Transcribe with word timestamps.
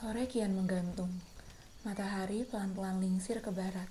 Sore 0.00 0.24
kian 0.24 0.56
menggantung. 0.56 1.12
Matahari 1.84 2.48
pelan-pelan 2.48 3.04
lingsir 3.04 3.44
ke 3.44 3.52
barat, 3.52 3.84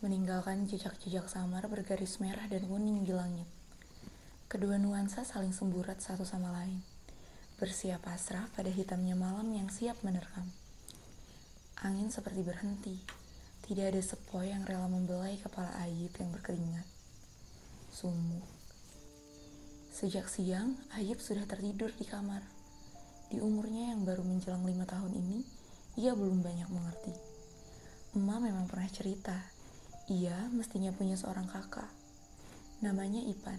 meninggalkan 0.00 0.64
jejak-jejak 0.64 1.28
samar 1.28 1.68
bergaris 1.68 2.16
merah 2.16 2.48
dan 2.48 2.64
kuning 2.64 3.04
di 3.04 3.12
langit. 3.12 3.44
Kedua 4.48 4.80
nuansa 4.80 5.20
saling 5.20 5.52
semburat 5.52 6.00
satu 6.00 6.24
sama 6.24 6.48
lain, 6.48 6.80
bersiap 7.60 8.08
pasrah 8.08 8.48
pada 8.56 8.72
hitamnya 8.72 9.12
malam 9.20 9.52
yang 9.52 9.68
siap 9.68 10.00
menerkam. 10.00 10.48
Angin 11.84 12.08
seperti 12.08 12.40
berhenti, 12.40 12.96
tidak 13.68 13.92
ada 13.92 14.00
sepoi 14.00 14.48
yang 14.48 14.64
rela 14.64 14.88
membelai 14.88 15.36
kepala 15.44 15.76
Ayib 15.84 16.16
yang 16.24 16.32
berkeringat. 16.32 16.88
Sumuk. 17.92 18.48
Sejak 19.92 20.24
siang, 20.24 20.80
Ayib 20.96 21.20
sudah 21.20 21.44
tertidur 21.44 21.92
di 21.92 22.08
kamar. 22.08 22.53
Di 23.34 23.42
umurnya 23.42 23.90
yang 23.90 24.06
baru 24.06 24.22
menjelang 24.22 24.62
lima 24.62 24.86
tahun 24.86 25.10
ini, 25.10 25.42
ia 25.98 26.14
belum 26.14 26.38
banyak 26.38 26.70
mengerti. 26.70 27.10
Emak 28.14 28.38
memang 28.46 28.70
pernah 28.70 28.86
cerita, 28.86 29.34
ia 30.06 30.46
mestinya 30.54 30.94
punya 30.94 31.18
seorang 31.18 31.50
kakak. 31.50 31.90
Namanya 32.78 33.18
Ipan. 33.26 33.58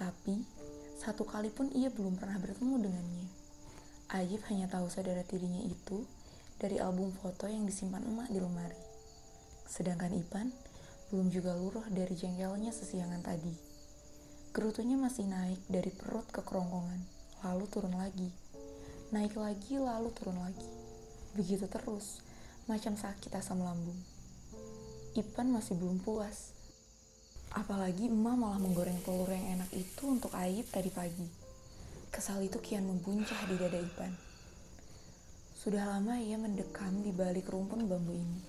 Tapi, 0.00 0.40
satu 0.96 1.28
kali 1.28 1.52
pun 1.52 1.68
ia 1.76 1.92
belum 1.92 2.16
pernah 2.16 2.40
bertemu 2.40 2.88
dengannya. 2.88 3.28
Ayib 4.16 4.40
hanya 4.48 4.64
tahu 4.72 4.88
saudara 4.88 5.20
tirinya 5.28 5.60
itu 5.60 6.08
dari 6.56 6.80
album 6.80 7.12
foto 7.12 7.44
yang 7.52 7.68
disimpan 7.68 8.00
emak 8.00 8.32
di 8.32 8.40
lemari. 8.40 8.80
Sedangkan 9.68 10.16
Ipan 10.16 10.48
belum 11.12 11.28
juga 11.28 11.52
luruh 11.52 11.84
dari 11.92 12.16
jengkelnya 12.16 12.72
sesiangan 12.72 13.20
tadi. 13.20 13.52
Gerutunya 14.56 14.96
masih 14.96 15.28
naik 15.28 15.60
dari 15.68 15.92
perut 15.92 16.24
ke 16.32 16.40
kerongkongan, 16.40 17.04
lalu 17.44 17.64
turun 17.68 17.92
lagi 17.92 18.45
naik 19.14 19.38
lagi 19.38 19.78
lalu 19.78 20.10
turun 20.18 20.34
lagi. 20.42 20.66
Begitu 21.38 21.70
terus, 21.70 22.18
macam 22.66 22.98
sakit 22.98 23.30
asam 23.38 23.62
lambung. 23.62 23.98
Ipan 25.14 25.54
masih 25.54 25.78
belum 25.78 26.02
puas. 26.02 26.50
Apalagi 27.54 28.10
emak 28.10 28.34
malah 28.34 28.58
menggoreng 28.58 28.98
telur 29.06 29.30
yang 29.30 29.60
enak 29.60 29.70
itu 29.72 30.02
untuk 30.10 30.34
Aib 30.34 30.66
tadi 30.68 30.90
pagi. 30.90 31.28
Kesal 32.10 32.42
itu 32.42 32.58
kian 32.58 32.82
membuncah 32.82 33.38
di 33.46 33.54
dada 33.54 33.78
Ipan. 33.78 34.12
Sudah 35.54 35.86
lama 35.86 36.18
ia 36.18 36.34
mendekam 36.36 37.06
di 37.06 37.14
balik 37.14 37.46
rumpun 37.46 37.86
bambu 37.86 38.12
ini. 38.12 38.42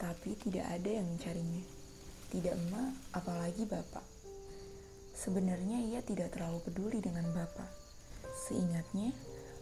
Tapi 0.00 0.40
tidak 0.40 0.72
ada 0.72 0.90
yang 0.90 1.04
mencarinya. 1.04 1.64
Tidak 2.32 2.54
emak, 2.66 2.92
apalagi 3.12 3.68
bapak. 3.68 4.04
Sebenarnya 5.16 5.80
ia 5.84 6.00
tidak 6.00 6.32
terlalu 6.32 6.60
peduli 6.64 6.98
dengan 7.00 7.28
bapak. 7.32 7.68
Seingatnya, 8.48 9.16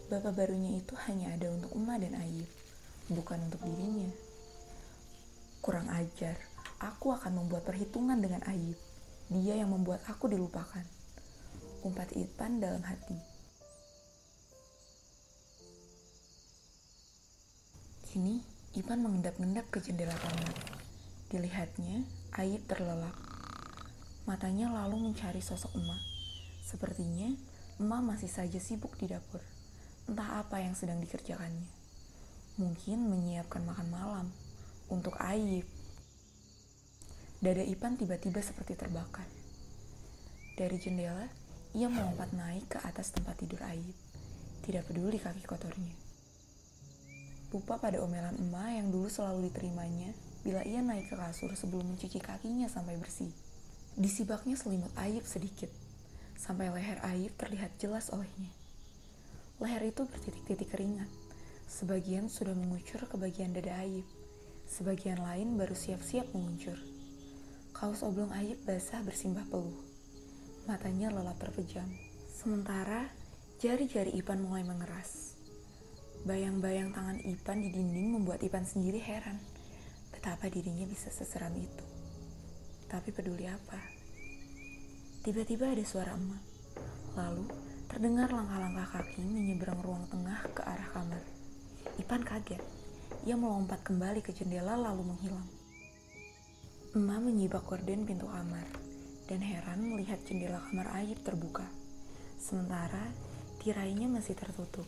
bapak 0.05 0.37
barunya 0.37 0.77
itu 0.77 0.93
hanya 1.09 1.33
ada 1.33 1.49
untuk 1.49 1.73
emak 1.73 2.05
dan 2.05 2.13
Ayib, 2.13 2.49
bukan 3.09 3.41
untuk 3.49 3.61
dirinya. 3.65 4.09
Kurang 5.65 5.89
ajar, 5.89 6.37
aku 6.77 7.09
akan 7.09 7.41
membuat 7.41 7.65
perhitungan 7.65 8.21
dengan 8.21 8.45
Ayib. 8.45 8.77
Dia 9.33 9.57
yang 9.57 9.73
membuat 9.73 10.05
aku 10.05 10.29
dilupakan. 10.29 10.85
Umpat 11.81 12.13
Ipan 12.13 12.61
dalam 12.61 12.85
hati. 12.85 13.17
Kini, 18.05 18.45
Ipan 18.77 19.01
mengendap-endap 19.01 19.65
ke 19.73 19.81
jendela 19.81 20.13
kamar. 20.13 20.53
Dilihatnya, 21.33 22.05
Ayib 22.37 22.61
terlelap. 22.69 23.17
Matanya 24.29 24.69
lalu 24.69 25.09
mencari 25.09 25.41
sosok 25.41 25.73
emak. 25.73 26.01
Sepertinya, 26.61 27.33
emak 27.81 28.01
masih 28.05 28.29
saja 28.29 28.61
sibuk 28.61 28.93
di 29.01 29.09
dapur. 29.09 29.54
Entah 30.05 30.45
apa 30.45 30.61
yang 30.61 30.77
sedang 30.77 31.01
dikerjakannya. 31.01 31.65
Mungkin 32.61 33.09
menyiapkan 33.09 33.65
makan 33.65 33.87
malam 33.89 34.27
untuk 34.85 35.17
Ayib. 35.17 35.65
Dada 37.41 37.65
Ipan 37.65 37.97
tiba-tiba 37.97 38.37
seperti 38.45 38.77
terbakar. 38.77 39.25
Dari 40.55 40.77
jendela, 40.77 41.25
ia 41.73 41.89
melompat 41.89 42.31
naik 42.37 42.77
ke 42.77 42.77
atas 42.85 43.11
tempat 43.17 43.41
tidur 43.41 43.65
Ayib. 43.65 43.97
Tidak 44.61 44.85
peduli 44.85 45.17
kaki 45.17 45.41
kotornya. 45.41 45.97
Lupa 47.49 47.81
pada 47.81 47.97
omelan 48.05 48.37
emak 48.37 48.77
yang 48.77 48.93
dulu 48.93 49.09
selalu 49.09 49.49
diterimanya 49.49 50.13
bila 50.45 50.61
ia 50.61 50.85
naik 50.85 51.09
ke 51.09 51.15
kasur 51.17 51.49
sebelum 51.57 51.97
mencuci 51.97 52.21
kakinya 52.21 52.69
sampai 52.69 52.93
bersih. 53.01 53.33
Disibaknya 53.97 54.53
selimut 54.53 54.93
Ayib 54.93 55.25
sedikit, 55.25 55.73
sampai 56.37 56.69
leher 56.69 57.01
Ayib 57.01 57.33
terlihat 57.41 57.73
jelas 57.81 58.13
olehnya. 58.13 58.53
Leher 59.63 59.87
itu 59.87 60.03
bertitik-titik 60.03 60.75
keringat. 60.75 61.07
Sebagian 61.65 62.27
sudah 62.27 62.51
mengucur 62.51 62.99
ke 63.07 63.15
bagian 63.15 63.55
dada 63.55 63.79
Ayib, 63.79 64.03
sebagian 64.67 65.17
lain 65.23 65.55
baru 65.55 65.71
siap-siap 65.71 66.27
menguncur. 66.35 66.75
Kaos 67.71 68.03
oblong 68.03 68.35
Ayib 68.35 68.59
basah 68.67 68.99
bersimbah 68.99 69.47
peluh. 69.47 69.79
Matanya 70.67 71.07
lelap 71.07 71.39
terpejam. 71.39 71.87
Sementara 72.27 73.07
jari-jari 73.63 74.11
Ipan 74.19 74.43
mulai 74.43 74.67
mengeras. 74.67 75.39
Bayang-bayang 76.27 76.91
tangan 76.91 77.23
Ipan 77.23 77.63
di 77.63 77.69
dinding 77.71 78.19
membuat 78.19 78.43
Ipan 78.43 78.67
sendiri 78.67 78.99
heran 78.99 79.39
betapa 80.11 80.49
dirinya 80.49 80.89
bisa 80.89 81.13
seseram 81.13 81.53
itu. 81.53 81.85
Tapi 82.89 83.13
peduli 83.13 83.45
apa? 83.45 83.77
Tiba-tiba 85.21 85.69
ada 85.69 85.85
suara 85.85 86.17
emak. 86.17 86.43
Lalu 87.13 87.74
terdengar 87.95 88.27
langkah-langkah 88.27 88.91
kaki 88.91 89.23
menyeberang 89.23 89.79
ruang 89.79 90.03
tengah 90.11 90.43
ke 90.51 90.59
arah 90.67 90.89
kamar. 90.91 91.23
Ipan 91.95 92.27
kaget. 92.27 92.59
Ia 93.23 93.39
melompat 93.39 93.87
kembali 93.87 94.19
ke 94.19 94.35
jendela 94.35 94.75
lalu 94.75 95.15
menghilang. 95.15 95.47
Emak 96.91 97.23
menyibak 97.23 97.63
gorden 97.63 98.03
pintu 98.03 98.27
kamar 98.27 98.67
dan 99.31 99.39
heran 99.39 99.79
melihat 99.79 100.19
jendela 100.27 100.59
kamar 100.67 100.91
Ayib 100.91 101.23
terbuka. 101.23 101.63
Sementara 102.35 102.99
tirainya 103.63 104.11
masih 104.11 104.35
tertutup. 104.35 104.83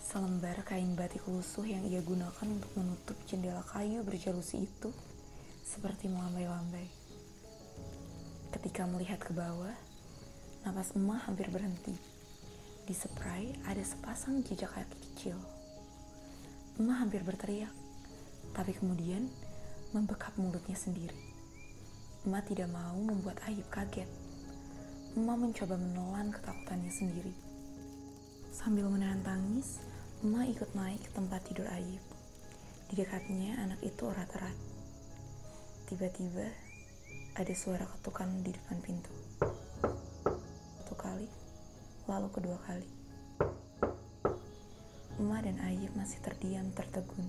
Selembar 0.00 0.64
kain 0.64 0.96
batik 0.96 1.28
lusuh 1.28 1.68
yang 1.68 1.84
ia 1.84 2.00
gunakan 2.00 2.48
untuk 2.48 2.72
menutup 2.72 3.20
jendela 3.28 3.60
kayu 3.68 4.00
berjalusi 4.00 4.64
itu 4.64 4.88
seperti 5.60 6.08
melambai-lambai. 6.08 6.88
Ketika 8.48 8.88
melihat 8.88 9.20
ke 9.20 9.36
bawah, 9.36 9.76
napas 10.64 10.96
emak 10.96 11.28
hampir 11.28 11.52
berhenti. 11.52 12.13
Di 12.84 12.92
spray 12.92 13.48
ada 13.64 13.80
sepasang 13.80 14.44
jejak 14.44 14.68
kaki 14.68 14.96
kecil. 15.08 15.40
Emak 16.76 17.00
hampir 17.00 17.24
berteriak, 17.24 17.72
tapi 18.52 18.76
kemudian 18.76 19.24
membekap 19.96 20.36
mulutnya 20.36 20.76
sendiri. 20.76 21.16
Emak 22.28 22.44
tidak 22.52 22.68
mau 22.68 22.92
membuat 23.00 23.40
Ayub 23.48 23.64
kaget. 23.72 24.04
Emak 25.16 25.36
mencoba 25.40 25.80
menelan 25.80 26.28
ketakutannya 26.28 26.92
sendiri. 26.92 27.32
Sambil 28.52 28.92
menahan 28.92 29.24
tangis, 29.24 29.80
Emak 30.20 30.52
ikut 30.52 30.76
naik 30.76 31.00
ke 31.08 31.10
tempat 31.16 31.40
tidur 31.48 31.64
Ayub. 31.72 32.04
Di 32.92 33.00
dekatnya 33.00 33.64
anak 33.64 33.80
itu 33.80 34.12
erat-erat. 34.12 34.56
Tiba-tiba 35.88 36.52
ada 37.32 37.54
suara 37.56 37.88
ketukan 37.88 38.44
di 38.44 38.52
depan 38.52 38.76
pintu. 38.84 39.23
Lalu 42.04 42.28
kedua 42.28 42.60
kali. 42.68 42.84
Emak 45.16 45.40
dan 45.48 45.56
Ayub 45.64 45.88
masih 45.96 46.20
terdiam 46.20 46.68
tertegun. 46.76 47.24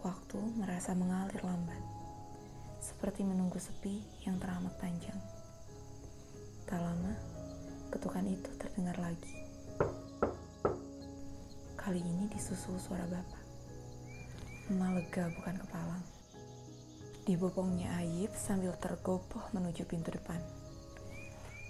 Waktu 0.00 0.40
merasa 0.56 0.96
mengalir 0.96 1.44
lambat, 1.44 1.82
seperti 2.80 3.28
menunggu 3.28 3.60
sepi 3.60 4.00
yang 4.24 4.40
teramat 4.40 4.72
panjang. 4.80 5.20
Tak 6.64 6.80
lama, 6.80 7.12
ketukan 7.92 8.24
itu 8.24 8.48
terdengar 8.56 8.96
lagi. 8.96 9.34
Kali 11.76 12.00
ini 12.00 12.32
disusul 12.32 12.80
suara 12.80 13.04
bapak. 13.04 13.44
Emak 14.72 14.90
lega 14.96 15.28
bukan 15.36 15.56
kepalang. 15.68 16.04
Dibopongnya 17.28 17.92
Ayib 18.00 18.32
sambil 18.32 18.72
tergopoh 18.80 19.44
menuju 19.52 19.84
pintu 19.84 20.16
depan. 20.16 20.40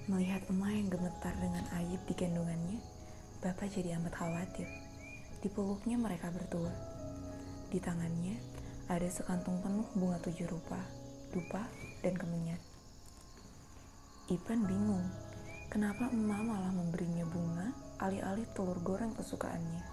Melihat 0.08 0.40
emak 0.49 0.72
yang 0.72 0.88
gemetar 0.88 1.37
dengan 1.37 1.69
Ayib 1.76 2.00
di 2.08 2.16
gendongannya, 2.16 2.81
bapak 3.44 3.69
jadi 3.69 4.00
amat 4.00 4.16
khawatir. 4.16 4.64
Di 5.44 5.52
peluknya 5.52 6.00
mereka 6.00 6.32
berdua. 6.32 6.72
Di 7.69 7.76
tangannya 7.76 8.40
ada 8.88 9.05
sekantung 9.12 9.60
penuh 9.60 9.84
bunga 9.93 10.16
tujuh 10.25 10.49
rupa, 10.49 10.81
dupa, 11.28 11.69
dan 12.00 12.16
kemenyat. 12.16 12.56
Ipan 14.32 14.64
bingung, 14.64 15.05
kenapa 15.69 16.08
emak 16.08 16.40
malah 16.40 16.72
memberinya 16.72 17.28
bunga 17.28 17.69
alih-alih 18.00 18.49
telur 18.56 18.81
goreng 18.81 19.12
kesukaannya. 19.12 19.84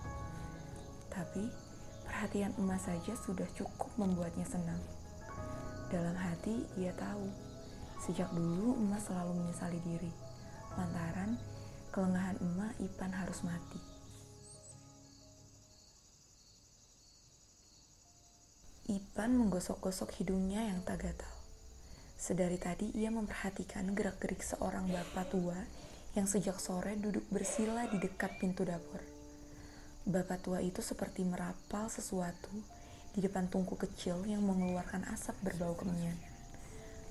Tapi 1.12 1.44
perhatian 2.08 2.56
emas 2.56 2.88
saja 2.88 3.20
sudah 3.20 3.52
cukup 3.52 3.92
membuatnya 4.00 4.48
senang. 4.48 4.80
Dalam 5.92 6.16
hati 6.16 6.64
ia 6.80 6.96
tahu, 6.96 7.28
sejak 8.04 8.32
dulu 8.36 8.76
emas 8.80 9.08
selalu 9.08 9.46
menyesali 9.46 9.80
diri, 9.84 10.12
lantaran 10.76 11.40
kelengahan 11.96 12.36
emak 12.44 12.76
Ipan 12.84 13.12
harus 13.16 13.40
mati. 13.48 13.80
Ipan 18.86 19.34
menggosok-gosok 19.34 20.12
hidungnya 20.22 20.68
yang 20.70 20.84
tak 20.84 21.08
gatal. 21.08 21.34
Sedari 22.20 22.60
tadi 22.60 22.92
ia 22.94 23.10
memperhatikan 23.10 23.96
gerak-gerik 23.96 24.44
seorang 24.44 24.92
bapak 24.92 25.32
tua 25.32 25.58
yang 26.14 26.28
sejak 26.30 26.60
sore 26.62 26.94
duduk 27.00 27.26
bersila 27.32 27.88
di 27.90 27.98
dekat 27.98 28.38
pintu 28.38 28.62
dapur. 28.62 29.02
Bapak 30.06 30.46
tua 30.46 30.62
itu 30.62 30.86
seperti 30.86 31.26
merapal 31.26 31.90
sesuatu 31.90 32.54
di 33.16 33.24
depan 33.26 33.50
tungku 33.50 33.74
kecil 33.80 34.22
yang 34.28 34.44
mengeluarkan 34.44 35.08
asap 35.16 35.34
berbau 35.42 35.74
kemenyan. 35.74 36.35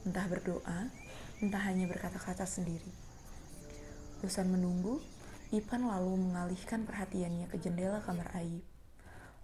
Entah 0.05 0.29
berdoa, 0.29 0.93
entah 1.41 1.65
hanya 1.65 1.89
berkata-kata 1.89 2.45
sendiri. 2.45 2.93
Bosan 4.21 4.53
menunggu, 4.53 5.01
Ipan 5.49 5.89
lalu 5.89 6.29
mengalihkan 6.29 6.85
perhatiannya 6.85 7.49
ke 7.49 7.57
jendela 7.57 8.05
kamar 8.05 8.29
Ayib. 8.37 8.61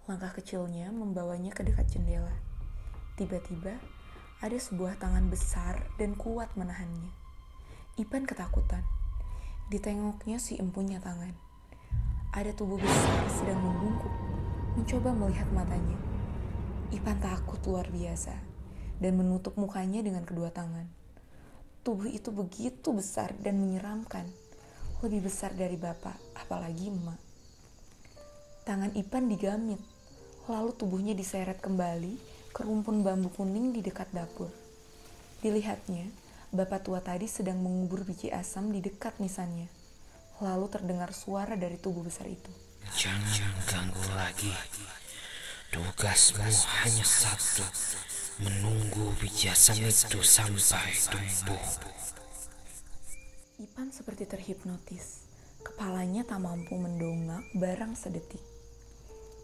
Langkah 0.05 0.37
kecilnya 0.37 0.93
membawanya 0.93 1.49
ke 1.49 1.65
dekat 1.65 1.89
jendela. 1.89 2.37
Tiba-tiba, 3.17 3.73
ada 4.37 4.53
sebuah 4.53 5.01
tangan 5.01 5.33
besar 5.33 5.81
dan 5.97 6.13
kuat 6.13 6.53
menahannya. 6.53 7.09
Ipan 7.97 8.29
ketakutan. 8.29 8.85
Ditengoknya 9.73 10.37
si 10.37 10.61
empunya 10.61 11.01
tangan. 11.01 11.33
Ada 12.37 12.53
tubuh 12.53 12.77
besar 12.77 13.25
sedang 13.33 13.65
membungkuk, 13.65 14.13
mencoba 14.77 15.09
melihat 15.09 15.49
matanya. 15.57 15.97
Ipan 16.93 17.17
takut 17.17 17.57
luar 17.65 17.89
biasa 17.89 18.50
dan 19.01 19.17
menutup 19.17 19.57
mukanya 19.57 20.05
dengan 20.05 20.21
kedua 20.21 20.53
tangan. 20.53 20.85
Tubuh 21.81 22.05
itu 22.05 22.29
begitu 22.29 22.93
besar 22.93 23.33
dan 23.41 23.57
menyeramkan 23.57 24.29
lebih 25.01 25.25
besar 25.25 25.49
dari 25.57 25.81
bapak, 25.81 26.13
apalagi 26.37 26.93
emak. 26.93 27.17
Tangan 28.61 28.93
Ipan 28.93 29.25
digamit, 29.25 29.81
lalu 30.45 30.77
tubuhnya 30.77 31.17
diseret 31.17 31.57
kembali 31.57 32.21
ke 32.53 32.61
rumpun 32.61 33.01
bambu 33.01 33.33
kuning 33.33 33.73
di 33.73 33.81
dekat 33.81 34.13
dapur. 34.13 34.53
Dilihatnya, 35.41 36.05
bapak 36.53 36.85
tua 36.85 37.01
tadi 37.01 37.25
sedang 37.25 37.57
mengubur 37.57 38.05
biji 38.05 38.29
asam 38.29 38.69
di 38.69 38.77
dekat 38.77 39.17
nisannya. 39.17 39.65
Lalu 40.37 40.69
terdengar 40.69 41.17
suara 41.17 41.57
dari 41.57 41.81
tubuh 41.81 42.05
besar 42.05 42.29
itu. 42.29 42.53
Jangan 42.93 43.57
ganggu 43.65 44.05
lagi. 44.13 44.53
Tugasmu 45.73 46.45
hanya 46.85 47.05
satu, 47.07 47.65
menunggu 48.41 49.13
biji 49.21 49.53
asam 49.53 49.77
itu 49.85 50.17
sampai 50.25 50.97
tumbuh. 51.13 51.61
Ipan 53.61 53.93
seperti 53.93 54.25
terhipnotis. 54.25 55.29
Kepalanya 55.61 56.25
tak 56.25 56.41
mampu 56.41 56.73
mendongak 56.73 57.45
barang 57.53 57.93
sedetik. 57.93 58.41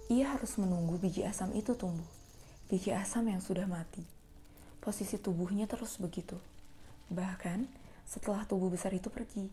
Ia 0.09 0.33
harus 0.33 0.57
menunggu 0.57 0.97
biji 0.97 1.21
asam 1.29 1.53
itu 1.53 1.77
tumbuh. 1.77 2.09
Biji 2.73 2.89
asam 2.89 3.29
yang 3.29 3.37
sudah 3.37 3.69
mati. 3.69 4.01
Posisi 4.81 5.21
tubuhnya 5.21 5.69
terus 5.69 6.01
begitu. 6.01 6.41
Bahkan 7.13 7.69
setelah 8.09 8.49
tubuh 8.49 8.73
besar 8.73 8.97
itu 8.97 9.13
pergi. 9.13 9.45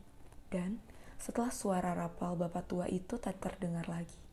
Dan 0.48 0.80
setelah 1.20 1.52
suara 1.52 1.92
rapal 1.92 2.32
bapak 2.32 2.64
tua 2.64 2.88
itu 2.88 3.20
tak 3.20 3.36
terdengar 3.44 3.84
lagi. 3.92 4.23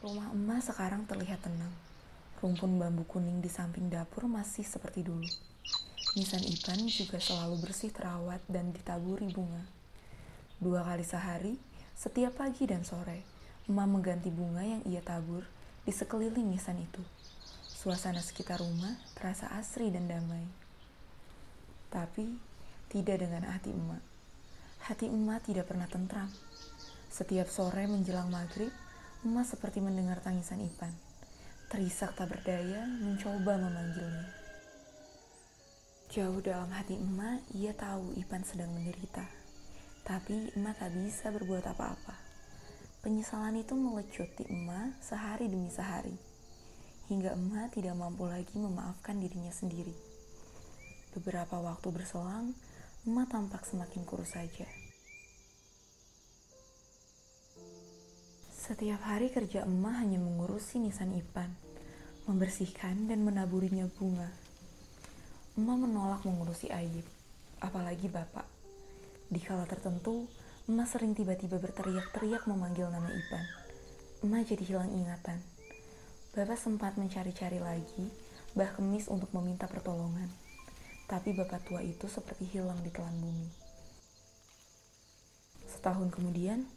Rumah 0.00 0.32
emas 0.32 0.64
sekarang 0.64 1.04
terlihat 1.04 1.44
tenang. 1.44 1.76
Rumpun 2.40 2.80
bambu 2.80 3.04
kuning 3.04 3.44
di 3.44 3.52
samping 3.52 3.92
dapur 3.92 4.24
masih 4.24 4.64
seperti 4.64 5.04
dulu. 5.04 5.28
Nisan 6.16 6.40
Ipan 6.40 6.88
juga 6.88 7.20
selalu 7.20 7.60
bersih 7.60 7.92
terawat 7.92 8.40
dan 8.48 8.72
ditaburi 8.72 9.28
bunga. 9.28 9.60
Dua 10.56 10.80
kali 10.88 11.04
sehari, 11.04 11.60
setiap 11.92 12.40
pagi 12.40 12.64
dan 12.64 12.80
sore, 12.80 13.28
emak 13.68 13.88
mengganti 13.92 14.32
bunga 14.32 14.64
yang 14.64 14.80
ia 14.88 15.04
tabur 15.04 15.44
di 15.84 15.92
sekeliling 15.92 16.48
nisan 16.48 16.80
itu. 16.80 17.04
Suasana 17.60 18.24
sekitar 18.24 18.64
rumah 18.64 18.96
terasa 19.12 19.52
asri 19.52 19.92
dan 19.92 20.08
damai. 20.08 20.48
Tapi, 21.92 22.24
tidak 22.88 23.20
dengan 23.20 23.44
hati 23.52 23.68
emak. 23.68 24.00
Hati 24.88 25.12
emak 25.12 25.44
tidak 25.44 25.68
pernah 25.68 25.84
tentram. 25.92 26.32
Setiap 27.12 27.52
sore 27.52 27.84
menjelang 27.84 28.32
maghrib, 28.32 28.72
Emas 29.20 29.52
seperti 29.52 29.84
mendengar 29.84 30.16
tangisan 30.24 30.64
Ipan. 30.64 30.96
Terisak 31.68 32.16
tak 32.16 32.32
berdaya 32.32 32.88
mencoba 32.88 33.60
memanggilnya. 33.60 34.32
Jauh 36.08 36.40
dalam 36.40 36.72
hati 36.72 36.96
emak, 36.96 37.44
ia 37.52 37.76
tahu 37.76 38.16
Ipan 38.16 38.40
sedang 38.48 38.72
menderita. 38.72 39.28
Tapi 40.08 40.56
emak 40.56 40.80
tak 40.80 40.96
bisa 40.96 41.28
berbuat 41.36 41.68
apa-apa. 41.68 42.16
Penyesalan 43.04 43.60
itu 43.60 43.76
melecut 43.76 44.24
di 44.40 44.48
emak 44.48 44.96
sehari 45.04 45.52
demi 45.52 45.68
sehari. 45.68 46.16
Hingga 47.12 47.36
emak 47.36 47.76
tidak 47.76 48.00
mampu 48.00 48.24
lagi 48.24 48.56
memaafkan 48.56 49.20
dirinya 49.20 49.52
sendiri. 49.52 49.92
Beberapa 51.12 51.60
waktu 51.60 51.92
berselang, 51.92 52.56
emak 53.04 53.28
tampak 53.28 53.68
semakin 53.68 54.00
kurus 54.08 54.32
saja. 54.32 54.79
Setiap 58.70 59.02
hari 59.02 59.34
kerja 59.34 59.66
emak 59.66 59.98
hanya 59.98 60.22
mengurusi 60.22 60.78
nisan 60.78 61.10
Ipan, 61.10 61.50
membersihkan 62.30 63.10
dan 63.10 63.26
menaburinya 63.26 63.90
bunga. 63.98 64.30
Emak 65.58 65.90
menolak 65.90 66.22
mengurusi 66.22 66.70
Ayib, 66.70 67.02
apalagi 67.58 68.06
bapak. 68.06 68.46
Di 69.26 69.42
kala 69.42 69.66
tertentu, 69.66 70.30
emak 70.70 70.86
sering 70.86 71.18
tiba-tiba 71.18 71.58
berteriak-teriak 71.58 72.46
memanggil 72.46 72.86
nama 72.94 73.10
Ipan. 73.10 73.42
Emak 74.22 74.54
jadi 74.54 74.62
hilang 74.62 74.94
ingatan. 74.94 75.42
Bapak 76.30 76.54
sempat 76.54 76.94
mencari-cari 76.94 77.58
lagi, 77.58 78.06
bah 78.54 78.70
kemis 78.70 79.10
untuk 79.10 79.34
meminta 79.34 79.66
pertolongan. 79.66 80.30
Tapi 81.10 81.34
bapak 81.34 81.66
tua 81.66 81.82
itu 81.82 82.06
seperti 82.06 82.46
hilang 82.46 82.78
di 82.86 82.94
telan 82.94 83.18
bumi. 83.18 83.50
Setahun 85.66 86.14
kemudian, 86.14 86.70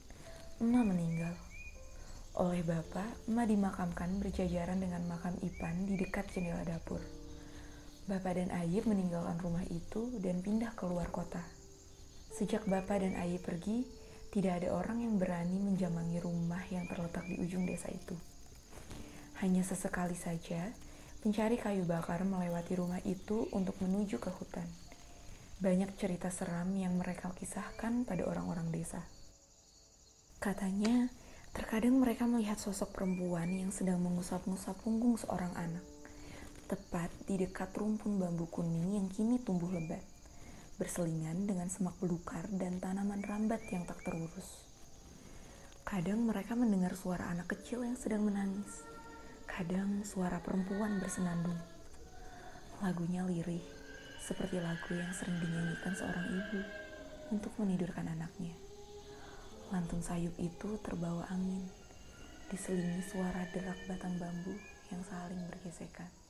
emak 0.58 0.86
meninggal. 0.90 1.53
Oleh 2.34 2.66
bapak, 2.66 3.30
emak 3.30 3.46
dimakamkan 3.46 4.18
berjajaran 4.18 4.82
dengan 4.82 5.06
makam 5.06 5.38
Ipan 5.46 5.86
di 5.86 6.02
dekat 6.02 6.34
jendela 6.34 6.66
dapur. 6.66 6.98
Bapak 8.10 8.42
dan 8.42 8.50
Ayib 8.50 8.90
meninggalkan 8.90 9.38
rumah 9.38 9.62
itu 9.70 10.10
dan 10.18 10.42
pindah 10.42 10.74
keluar 10.74 11.14
kota. 11.14 11.46
Sejak 12.34 12.66
bapak 12.66 13.06
dan 13.06 13.14
Ayib 13.22 13.46
pergi, 13.46 13.86
tidak 14.34 14.66
ada 14.66 14.74
orang 14.74 15.06
yang 15.06 15.22
berani 15.22 15.62
menjamangi 15.62 16.18
rumah 16.26 16.66
yang 16.74 16.90
terletak 16.90 17.22
di 17.30 17.38
ujung 17.38 17.70
desa 17.70 17.94
itu. 17.94 18.18
Hanya 19.46 19.62
sesekali 19.62 20.18
saja, 20.18 20.74
pencari 21.22 21.62
kayu 21.62 21.86
bakar 21.86 22.26
melewati 22.26 22.74
rumah 22.74 22.98
itu 23.06 23.46
untuk 23.54 23.78
menuju 23.78 24.18
ke 24.18 24.34
hutan. 24.34 24.66
Banyak 25.62 25.94
cerita 26.02 26.34
seram 26.34 26.74
yang 26.74 26.98
mereka 26.98 27.30
kisahkan 27.38 28.10
pada 28.10 28.26
orang-orang 28.26 28.74
desa. 28.74 29.06
Katanya, 30.42 31.14
Terkadang 31.54 32.02
mereka 32.02 32.26
melihat 32.26 32.58
sosok 32.58 32.98
perempuan 32.98 33.46
yang 33.54 33.70
sedang 33.70 34.02
mengusap-ngusap 34.02 34.74
punggung 34.82 35.22
seorang 35.22 35.54
anak, 35.54 35.86
tepat 36.66 37.14
di 37.30 37.38
dekat 37.38 37.70
rumpun 37.78 38.18
bambu 38.18 38.50
kuning 38.50 38.98
yang 38.98 39.06
kini 39.14 39.38
tumbuh 39.38 39.70
lebat, 39.70 40.02
berselingan 40.82 41.46
dengan 41.46 41.70
semak 41.70 41.94
belukar 42.02 42.50
dan 42.58 42.82
tanaman 42.82 43.22
rambat 43.22 43.62
yang 43.70 43.86
tak 43.86 44.02
terurus. 44.02 44.66
Kadang 45.86 46.26
mereka 46.26 46.58
mendengar 46.58 46.98
suara 46.98 47.30
anak 47.30 47.54
kecil 47.54 47.86
yang 47.86 48.02
sedang 48.02 48.26
menangis, 48.26 48.82
kadang 49.46 50.02
suara 50.02 50.42
perempuan 50.42 50.98
bersenandung. 50.98 51.62
Lagunya 52.82 53.22
lirih, 53.30 53.62
seperti 54.18 54.58
lagu 54.58 54.98
yang 54.98 55.14
sering 55.14 55.38
dinyanyikan 55.38 55.94
seorang 55.94 56.34
ibu 56.34 56.60
untuk 57.30 57.54
menidurkan 57.62 58.10
anaknya. 58.10 58.63
Lantung 59.74 60.06
sayup 60.06 60.38
itu 60.38 60.78
terbawa 60.86 61.26
angin, 61.34 61.66
diselingi 62.54 63.02
suara 63.10 63.42
derak 63.50 63.82
batang 63.90 64.22
bambu 64.22 64.54
yang 64.94 65.02
saling 65.02 65.42
bergesekan. 65.50 66.23